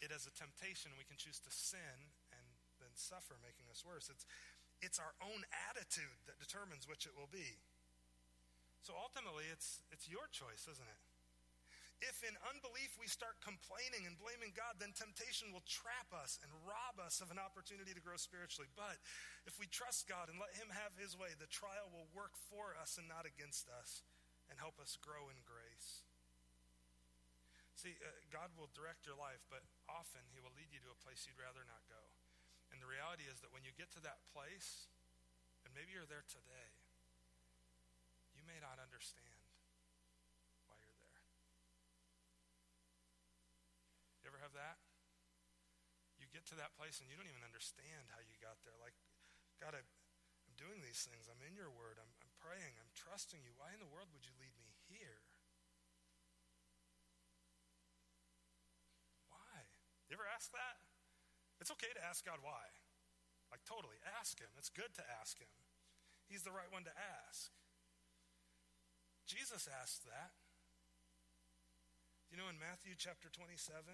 [0.02, 2.46] it as a temptation, and we can choose to sin and
[2.82, 4.10] then suffer, making us worse.
[4.10, 4.26] It's,
[4.82, 7.62] it's our own attitude that determines which it will be.
[8.82, 11.02] So ultimately, it's, it's your choice, isn't it?
[12.04, 16.52] If in unbelief we start complaining and blaming God, then temptation will trap us and
[16.68, 18.68] rob us of an opportunity to grow spiritually.
[18.76, 19.00] But
[19.48, 22.76] if we trust God and let Him have His way, the trial will work for
[22.76, 24.04] us and not against us
[24.52, 26.04] and help us grow in grace.
[27.76, 30.98] See, uh, God will direct your life, but often He will lead you to a
[31.00, 32.00] place you'd rather not go.
[32.72, 34.92] And the reality is that when you get to that place,
[35.64, 36.68] and maybe you're there today,
[38.36, 39.42] you may not understand
[40.70, 41.26] why you're there.
[44.22, 44.80] You ever have that?
[46.16, 48.74] You get to that place and you don't even understand how you got there.
[48.80, 48.96] Like,
[49.60, 51.28] God, I, am doing these things.
[51.28, 52.00] I'm in your word.
[52.00, 52.80] I'm, I'm praying.
[52.80, 53.52] I'm trusting you.
[53.54, 55.20] Why in the world would you lead me here?
[59.28, 59.68] Why?
[60.08, 60.80] You ever ask that?
[61.60, 62.64] It's okay to ask God why.
[63.52, 64.00] Like, totally.
[64.18, 64.50] Ask Him.
[64.56, 65.52] It's good to ask Him.
[66.26, 67.54] He's the right one to ask.
[69.26, 70.34] Jesus asked that.
[72.30, 73.86] You know, in Matthew chapter 27,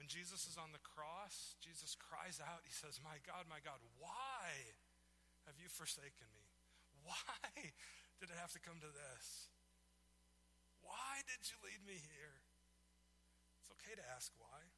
[0.00, 3.76] when Jesus is on the cross, Jesus cries out, He says, My God, my God,
[4.00, 4.48] why
[5.44, 6.48] have you forsaken me?
[7.04, 7.68] Why
[8.16, 9.52] did it have to come to this?
[10.80, 12.40] Why did you lead me here?
[13.60, 14.72] It's okay to ask why.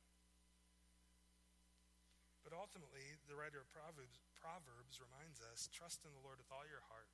[2.42, 6.66] But ultimately, the writer of Proverbs, Proverbs reminds us trust in the Lord with all
[6.66, 7.06] your heart.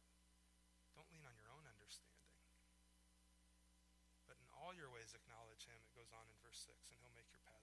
[0.97, 2.33] Don't lean on your own understanding.
[4.25, 5.77] But in all your ways, acknowledge Him.
[5.77, 7.58] It goes on in verse 6, and He'll make your paths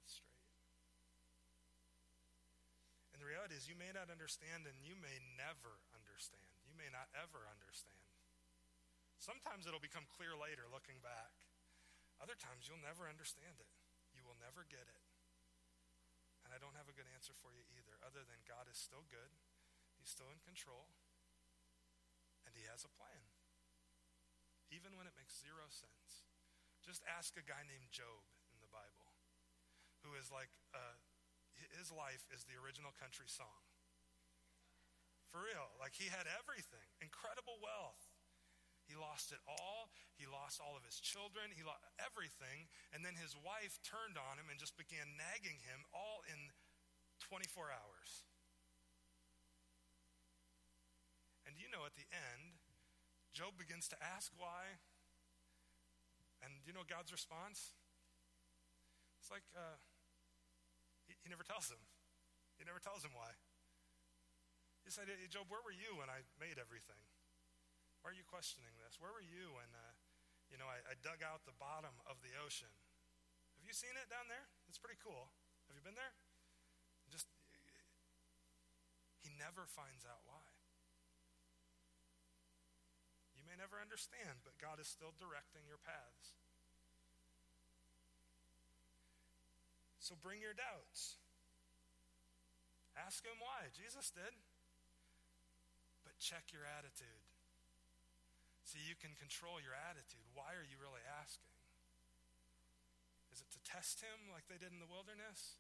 [3.15, 6.51] And the reality is, you may not understand, and you may never understand.
[6.67, 8.12] You may not ever understand.
[9.23, 11.32] Sometimes it'll become clear later looking back.
[12.19, 13.71] Other times you'll never understand it.
[14.12, 15.04] You will never get it.
[16.43, 19.08] And I don't have a good answer for you either, other than God is still
[19.08, 19.32] good,
[19.95, 20.91] He's still in control,
[22.43, 23.32] and He has a plan.
[24.75, 26.28] Even when it makes zero sense.
[26.84, 29.08] Just ask a guy named Job in the Bible,
[30.04, 30.99] who is like, uh,
[31.75, 33.63] his life is the original country song.
[35.31, 35.75] For real.
[35.75, 37.99] Like he had everything incredible wealth.
[38.85, 39.89] He lost it all.
[40.13, 41.49] He lost all of his children.
[41.51, 42.69] He lost everything.
[42.93, 46.53] And then his wife turned on him and just began nagging him all in
[47.19, 48.29] 24 hours.
[51.49, 52.61] And you know, at the end,
[53.33, 54.77] Job begins to ask why.
[56.45, 57.73] And you know God's response?
[59.17, 59.81] It's like uh,
[61.25, 61.81] he, never tells him.
[62.61, 63.33] He never tells him why.
[64.85, 67.01] He said, hey, Job, where were you when I made everything?
[68.05, 69.01] Why are you questioning this?
[69.01, 69.93] Where were you when, uh,
[70.53, 72.69] you know, I, I dug out the bottom of the ocean?
[73.57, 74.45] Have you seen it down there?
[74.69, 75.33] It's pretty cool.
[75.65, 76.13] Have you been there?
[77.09, 77.25] Just,
[79.25, 80.45] he never finds out why.
[83.33, 86.38] You may never understand, but God is still directing your paths.
[90.05, 91.17] So bring your doubts.
[92.93, 93.73] Ask him why.
[93.73, 94.37] Jesus did.
[96.05, 97.25] But check your attitude.
[98.69, 100.21] See, you can control your attitude.
[100.37, 101.57] Why are you really asking?
[103.33, 105.57] Is it to test him like they did in the wilderness?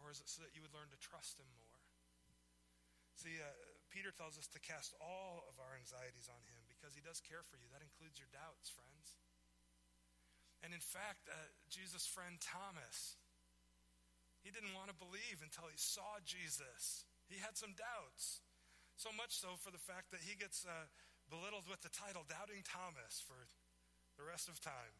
[0.00, 1.76] Or is it so that you would learn to trust him more?
[3.20, 3.52] See, uh,
[3.92, 7.44] Peter tells us to cast all of our anxieties on him because he does care
[7.44, 7.68] for you.
[7.68, 9.20] That includes your doubts, friends.
[10.64, 11.36] And in fact, uh,
[11.68, 13.20] Jesus' friend Thomas,
[14.42, 17.04] he didn't want to believe until he saw Jesus.
[17.28, 18.40] He had some doubts.
[18.96, 20.90] So much so for the fact that he gets uh,
[21.30, 23.38] belittled with the title Doubting Thomas for
[24.18, 24.96] the rest of time.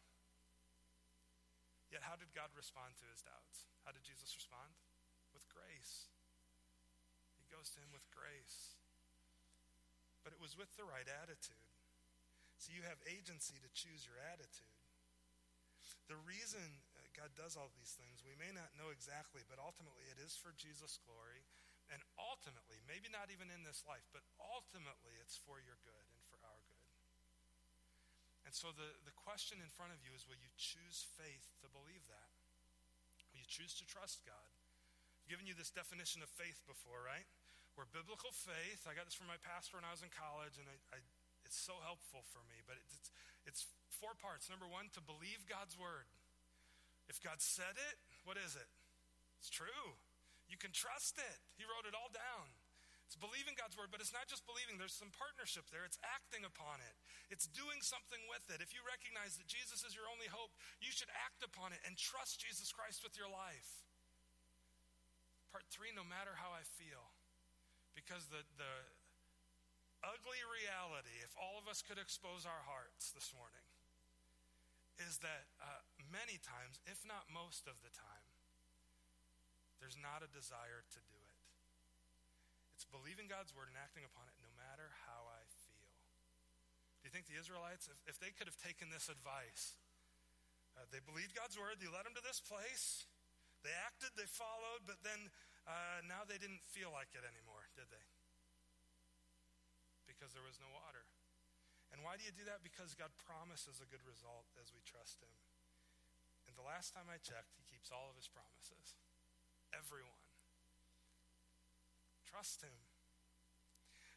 [1.91, 3.65] Yet, how did God respond to his doubts?
[3.83, 4.77] How did Jesus respond?
[5.33, 6.13] With grace.
[7.41, 8.77] He goes to him with grace.
[10.21, 11.65] But it was with the right attitude.
[12.61, 14.77] So you have agency to choose your attitude.
[16.13, 16.85] The reason
[17.19, 20.55] God does all these things, we may not know exactly, but ultimately it is for
[20.55, 21.43] Jesus' glory.
[21.91, 26.07] And ultimately, maybe not even in this life, but ultimately it's for your good.
[26.13, 26.89] And for our good.
[28.45, 31.69] And so the, the question in front of you is will you choose faith to
[31.69, 32.31] believe that?
[33.33, 34.53] Will you choose to trust God?
[35.21, 37.29] I've given you this definition of faith before, right?
[37.77, 40.69] Where biblical faith, I got this from my pastor when I was in college, and
[40.69, 40.99] I, I,
[41.45, 43.13] it's so helpful for me, but it's,
[43.45, 44.49] it's four parts.
[44.49, 46.09] Number one, to believe God's word.
[47.09, 47.97] If God said it,
[48.29, 48.69] what is it?
[49.41, 49.97] It's true.
[50.49, 51.39] You can trust it.
[51.57, 52.49] He wrote it all down.
[53.09, 54.77] It's believing God's word, but it's not just believing.
[54.77, 55.89] There's some partnership there.
[55.89, 56.93] It's acting upon it.
[57.33, 58.61] It's doing something with it.
[58.61, 60.53] If you recognize that Jesus is your only hope,
[60.85, 63.89] you should act upon it and trust Jesus Christ with your life.
[65.49, 67.17] Part three, no matter how I feel.
[67.97, 68.75] Because the, the
[70.05, 73.65] ugly reality, if all of us could expose our hearts this morning,
[75.09, 78.29] is that uh, many times, if not most of the time,
[79.79, 81.39] there's not a desire to do it
[82.75, 85.87] It's believing God's word and acting upon it no matter how I feel.
[87.01, 89.79] Do you think the Israelites, if, if they could have taken this advice,
[90.75, 93.07] uh, they believed God's word, they led them to this place,
[93.63, 95.31] they acted, they followed, but then
[95.67, 98.07] uh, now they didn't feel like it anymore, did they?
[100.07, 101.07] Because there was no water.
[101.91, 102.63] And why do you do that?
[102.63, 105.33] Because God promises a good result as we trust Him.
[106.59, 108.99] The last time I checked, He keeps all of His promises.
[109.71, 110.27] Everyone.
[112.27, 112.75] Trust Him.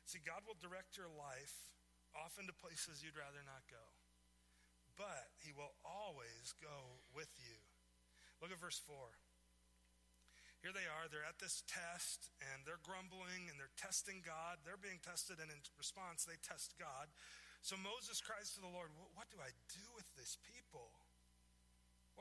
[0.09, 1.71] See, God will direct your life
[2.17, 3.85] often to places you'd rather not go,
[4.97, 7.61] but He will always go with you.
[8.41, 8.97] Look at verse 4.
[10.65, 14.61] Here they are, they're at this test, and they're grumbling and they're testing God.
[14.61, 17.09] They're being tested, and in response, they test God.
[17.65, 20.89] So Moses cries to the Lord, What do I do with this people?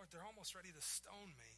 [0.00, 1.52] Lord, they're almost ready to stone me.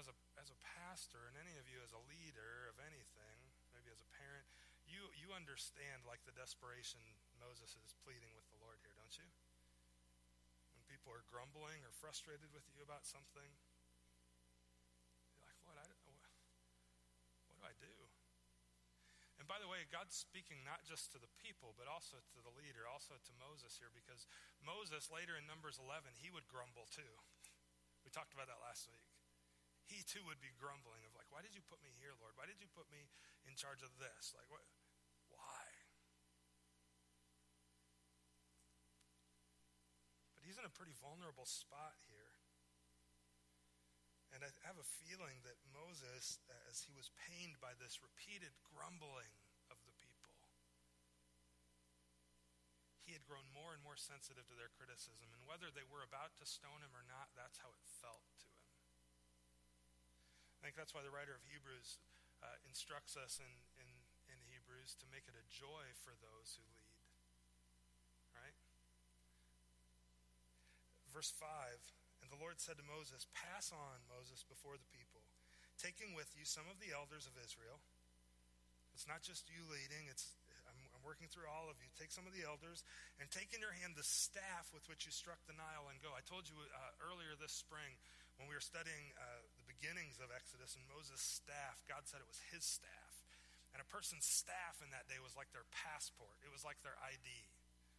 [0.00, 3.38] As a, as a pastor, and any of you as a leader of anything,
[3.76, 4.48] maybe as a parent,
[4.88, 7.00] you you, you understand like the desperation
[7.40, 9.28] Moses is pleading with the Lord here, don't you?
[10.76, 13.48] When people are grumbling or frustrated with you about something,
[15.36, 16.16] you're like, what, I, what,
[17.48, 17.94] what do I do?
[19.39, 22.54] And by the way, God's speaking not just to the people, but also to the
[22.54, 24.30] leader, also to Moses here, because
[24.62, 27.18] Moses later in Numbers 11, he would grumble too.
[28.06, 29.10] We talked about that last week.
[29.90, 32.38] He too would be grumbling of like, why did you put me here, Lord?
[32.38, 33.10] Why did you put me
[33.42, 34.30] in charge of this?
[34.38, 34.62] Like, what?
[35.34, 35.62] Why?
[40.38, 42.19] But he's in a pretty vulnerable spot here.
[44.30, 46.38] And I have a feeling that Moses,
[46.70, 49.30] as he was pained by this repeated grumbling
[49.68, 50.38] of the people,
[53.10, 55.34] he had grown more and more sensitive to their criticism.
[55.34, 58.46] And whether they were about to stone him or not, that's how it felt to
[58.46, 58.70] him.
[60.54, 61.98] I think that's why the writer of Hebrews
[62.38, 63.50] uh, instructs us in,
[63.82, 63.90] in,
[64.30, 67.02] in Hebrews to make it a joy for those who lead.
[68.38, 68.56] Right?
[71.10, 71.99] Verse 5 And
[72.30, 75.20] the Lord said to Moses, Pass on, Moses, before the people,
[75.76, 77.82] taking with you some of the elders of Israel.
[78.94, 80.34] It's not just you leading, it's
[80.70, 81.90] I'm, I'm working through all of you.
[81.98, 82.86] Take some of the elders
[83.18, 86.14] and take in your hand the staff with which you struck the Nile and go.
[86.14, 87.98] I told you uh, earlier this spring
[88.38, 92.30] when we were studying uh, the beginnings of Exodus and Moses' staff, God said it
[92.30, 93.14] was his staff.
[93.76, 96.96] And a person's staff in that day was like their passport, it was like their
[97.04, 97.28] ID,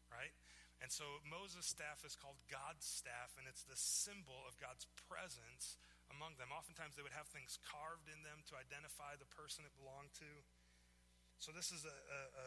[0.09, 0.33] right?
[0.81, 5.77] And so Moses' staff is called God's staff, and it's the symbol of God's presence
[6.09, 6.49] among them.
[6.49, 10.31] Oftentimes they would have things carved in them to identify the person it belonged to.
[11.37, 12.45] So this is a, a, a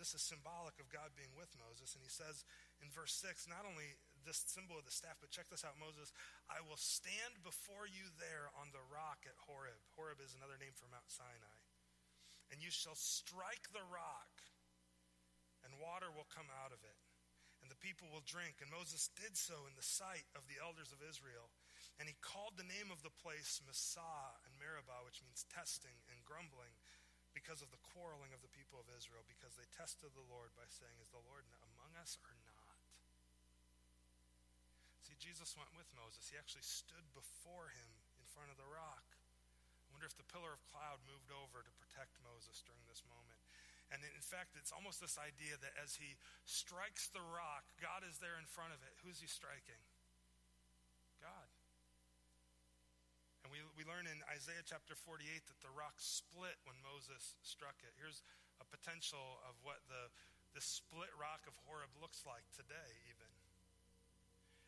[0.00, 1.92] this is symbolic of God being with Moses.
[1.98, 2.46] And he says
[2.80, 6.14] in verse 6, not only this symbol of the staff, but check this out, Moses,
[6.48, 9.82] I will stand before you there on the rock at Horeb.
[9.98, 11.58] Horeb is another name for Mount Sinai.
[12.54, 14.32] And you shall strike the rock,
[15.64, 17.01] and water will come out of it
[17.72, 18.60] the people will drink.
[18.60, 21.48] And Moses did so in the sight of the elders of Israel.
[21.96, 26.20] And he called the name of the place Massah and Meribah, which means testing and
[26.28, 26.76] grumbling,
[27.32, 30.68] because of the quarreling of the people of Israel, because they tested the Lord by
[30.68, 32.76] saying, Is the Lord among us or not?
[35.08, 36.28] See, Jesus went with Moses.
[36.28, 39.04] He actually stood before him in front of the rock.
[39.08, 43.40] I wonder if the pillar of cloud moved over to protect Moses during this moment.
[43.92, 46.16] And in fact, it's almost this idea that as he
[46.48, 48.96] strikes the rock, God is there in front of it.
[49.04, 49.78] Who's he striking?
[51.20, 51.48] God.
[53.44, 57.76] And we, we learn in Isaiah chapter 48 that the rock split when Moses struck
[57.84, 57.92] it.
[58.00, 58.24] Here's
[58.62, 60.08] a potential of what the,
[60.56, 63.28] the split rock of Horeb looks like today, even.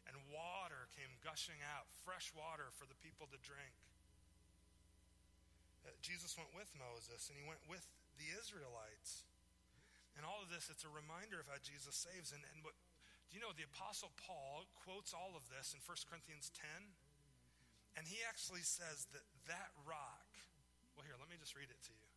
[0.05, 3.72] And water came gushing out, fresh water for the people to drink.
[5.81, 9.27] Uh, Jesus went with Moses, and he went with the Israelites.
[10.15, 12.31] And all of this, it's a reminder of how Jesus saves.
[12.31, 12.79] And, and what,
[13.29, 16.67] do you know, the Apostle Paul quotes all of this in 1 Corinthians 10.
[17.99, 20.31] And he actually says that that rock,
[20.95, 22.09] well, here, let me just read it to you.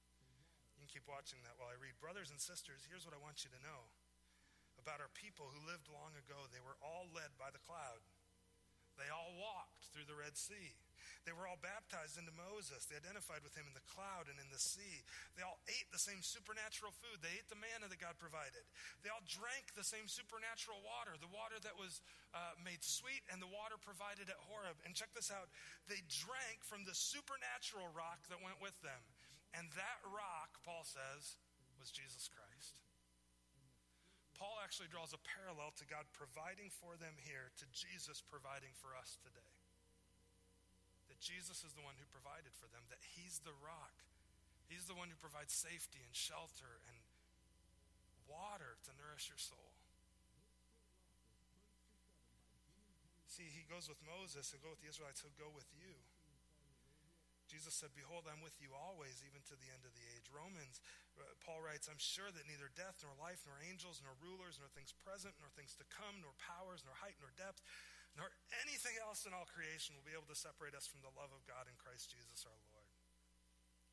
[0.78, 1.98] You can keep watching that while I read.
[1.98, 3.90] Brothers and sisters, here's what I want you to know
[4.78, 6.46] about our people who lived long ago.
[6.50, 8.02] They were all led by the cloud,
[8.98, 10.74] they all walked through the Red Sea.
[11.28, 12.88] They were all baptized into Moses.
[12.88, 15.04] They identified with him in the cloud and in the sea.
[15.36, 17.20] They all ate the same supernatural food.
[17.20, 18.64] They ate the manna that God provided.
[19.04, 22.00] They all drank the same supernatural water, the water that was
[22.32, 24.80] uh, made sweet and the water provided at Horeb.
[24.88, 25.52] And check this out
[25.92, 29.02] they drank from the supernatural rock that went with them.
[29.56, 31.40] And that rock, Paul says,
[31.80, 32.84] was Jesus Christ.
[34.38, 38.94] Paul actually draws a parallel to God providing for them here to Jesus providing for
[38.94, 39.57] us today
[41.18, 44.06] that Jesus is the one who provided for them, that He's the rock.
[44.70, 46.98] He's the one who provides safety and shelter and
[48.30, 49.74] water to nourish your soul.
[53.26, 55.98] See, He goes with Moses, He'll go with the Israelites, He'll go with you.
[57.50, 60.28] Jesus said, Behold, I'm with you always, even to the end of the age.
[60.28, 60.84] Romans,
[61.16, 64.68] uh, Paul writes, I'm sure that neither death, nor life, nor angels, nor rulers, nor
[64.76, 67.64] things present, nor things to come, nor powers, nor height, nor depth,
[68.18, 68.34] nor
[68.66, 71.46] anything else in all creation will be able to separate us from the love of
[71.46, 72.90] God in Christ Jesus our Lord.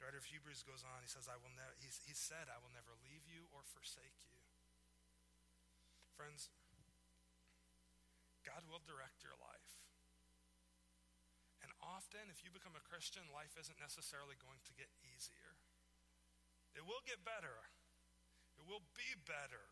[0.00, 2.58] The writer of Hebrews goes on, he says, I will never, he, he said, I
[2.58, 4.40] will never leave you or forsake you.
[6.16, 6.48] Friends,
[8.48, 9.72] God will direct your life.
[11.64, 15.56] And often, if you become a Christian, life isn't necessarily going to get easier.
[16.76, 17.68] It will get better,
[18.56, 19.64] it will be better.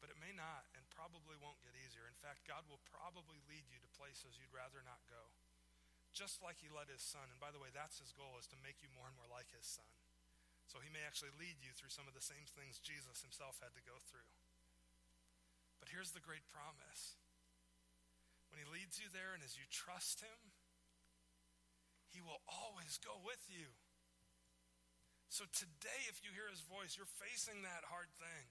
[0.00, 0.71] But it may not
[1.12, 2.08] probably won't get easier.
[2.08, 5.20] In fact, God will probably lead you to places you'd rather not go.
[6.16, 7.28] Just like he led his son.
[7.28, 9.52] And by the way, that's his goal is to make you more and more like
[9.52, 9.92] his son.
[10.64, 13.76] So he may actually lead you through some of the same things Jesus himself had
[13.76, 14.24] to go through.
[15.84, 17.20] But here's the great promise
[18.48, 20.40] when he leads you there and as you trust him,
[22.08, 23.68] he will always go with you.
[25.28, 28.48] So today, if you hear his voice, you're facing that hard thing.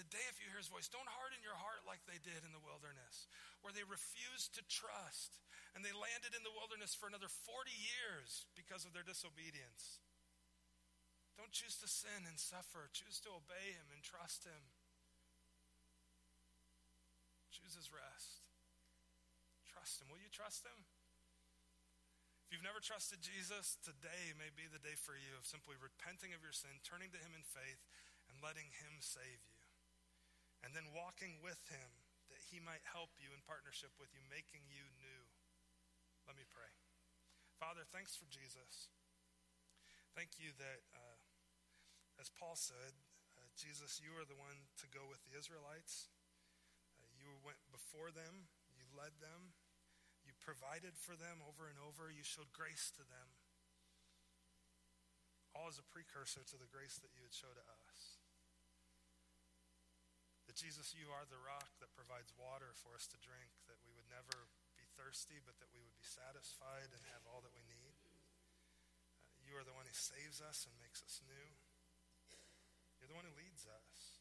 [0.00, 2.64] Today, if you hear his voice, don't harden your heart like they did in the
[2.64, 3.28] wilderness,
[3.60, 5.44] where they refused to trust
[5.76, 10.00] and they landed in the wilderness for another 40 years because of their disobedience.
[11.36, 12.88] Don't choose to sin and suffer.
[12.96, 14.72] Choose to obey him and trust him.
[17.52, 18.40] Choose his rest.
[19.68, 20.08] Trust him.
[20.08, 20.80] Will you trust him?
[22.48, 26.34] If you've never trusted Jesus, today may be the day for you of simply repenting
[26.34, 27.78] of your sin, turning to Him in faith,
[28.26, 29.49] and letting Him save you.
[30.60, 31.90] And then walking with Him
[32.28, 35.22] that He might help you in partnership with you, making you new.
[36.28, 36.70] Let me pray.
[37.56, 38.92] Father, thanks for Jesus.
[40.16, 41.18] Thank you that, uh,
[42.20, 42.92] as Paul said,
[43.36, 46.12] uh, Jesus, you are the one to go with the Israelites.
[46.96, 49.56] Uh, you went before them, you led them,
[50.24, 52.12] you provided for them over and over.
[52.12, 53.28] You showed grace to them.
[55.56, 58.19] All as a precursor to the grace that you would show to us.
[60.60, 64.04] Jesus, you are the rock that provides water for us to drink, that we would
[64.12, 64.44] never
[64.76, 67.96] be thirsty, but that we would be satisfied and have all that we need.
[68.04, 71.48] Uh, you are the one who saves us and makes us new.
[73.00, 74.20] You're the one who leads us.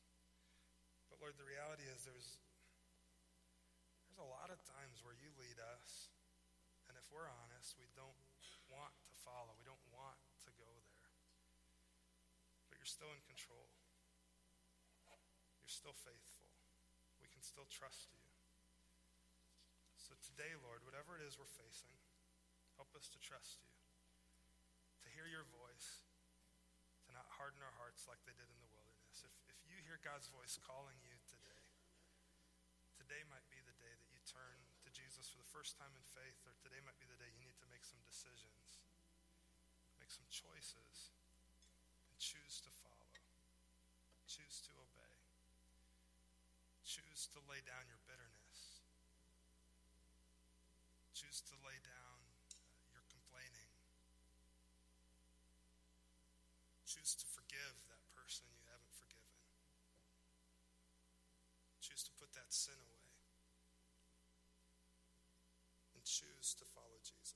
[1.12, 2.40] But Lord, the reality is there's
[4.08, 6.08] there's a lot of times where you lead us
[6.88, 8.16] and if we're honest, we don't
[8.72, 9.60] want to follow.
[9.60, 10.18] We don't want
[10.48, 11.12] to go there.
[12.72, 13.68] But you're still in control.
[15.80, 16.44] Still faithful.
[17.24, 18.20] We can still trust you.
[19.96, 21.96] So today, Lord, whatever it is we're facing,
[22.76, 23.72] help us to trust you,
[25.06, 26.04] to hear your voice,
[27.08, 29.24] to not harden our hearts like they did in the wilderness.
[29.24, 31.64] If, if you hear God's voice calling you today,
[33.00, 36.04] today might be the day that you turn to Jesus for the first time in
[36.12, 38.84] faith, or today might be the day you need to make some decisions,
[39.96, 41.16] make some choices,
[42.12, 43.16] and choose to follow,
[44.28, 45.16] choose to obey,
[46.90, 48.84] choose to lay down your bitterness,
[51.16, 52.20] choose to lay down
[52.52, 53.72] uh, your complaining,
[56.84, 59.40] choose to forgive that person you haven't forgiven,
[61.80, 63.08] choose to put that sin away.
[65.96, 67.29] And choose to follow Jesus.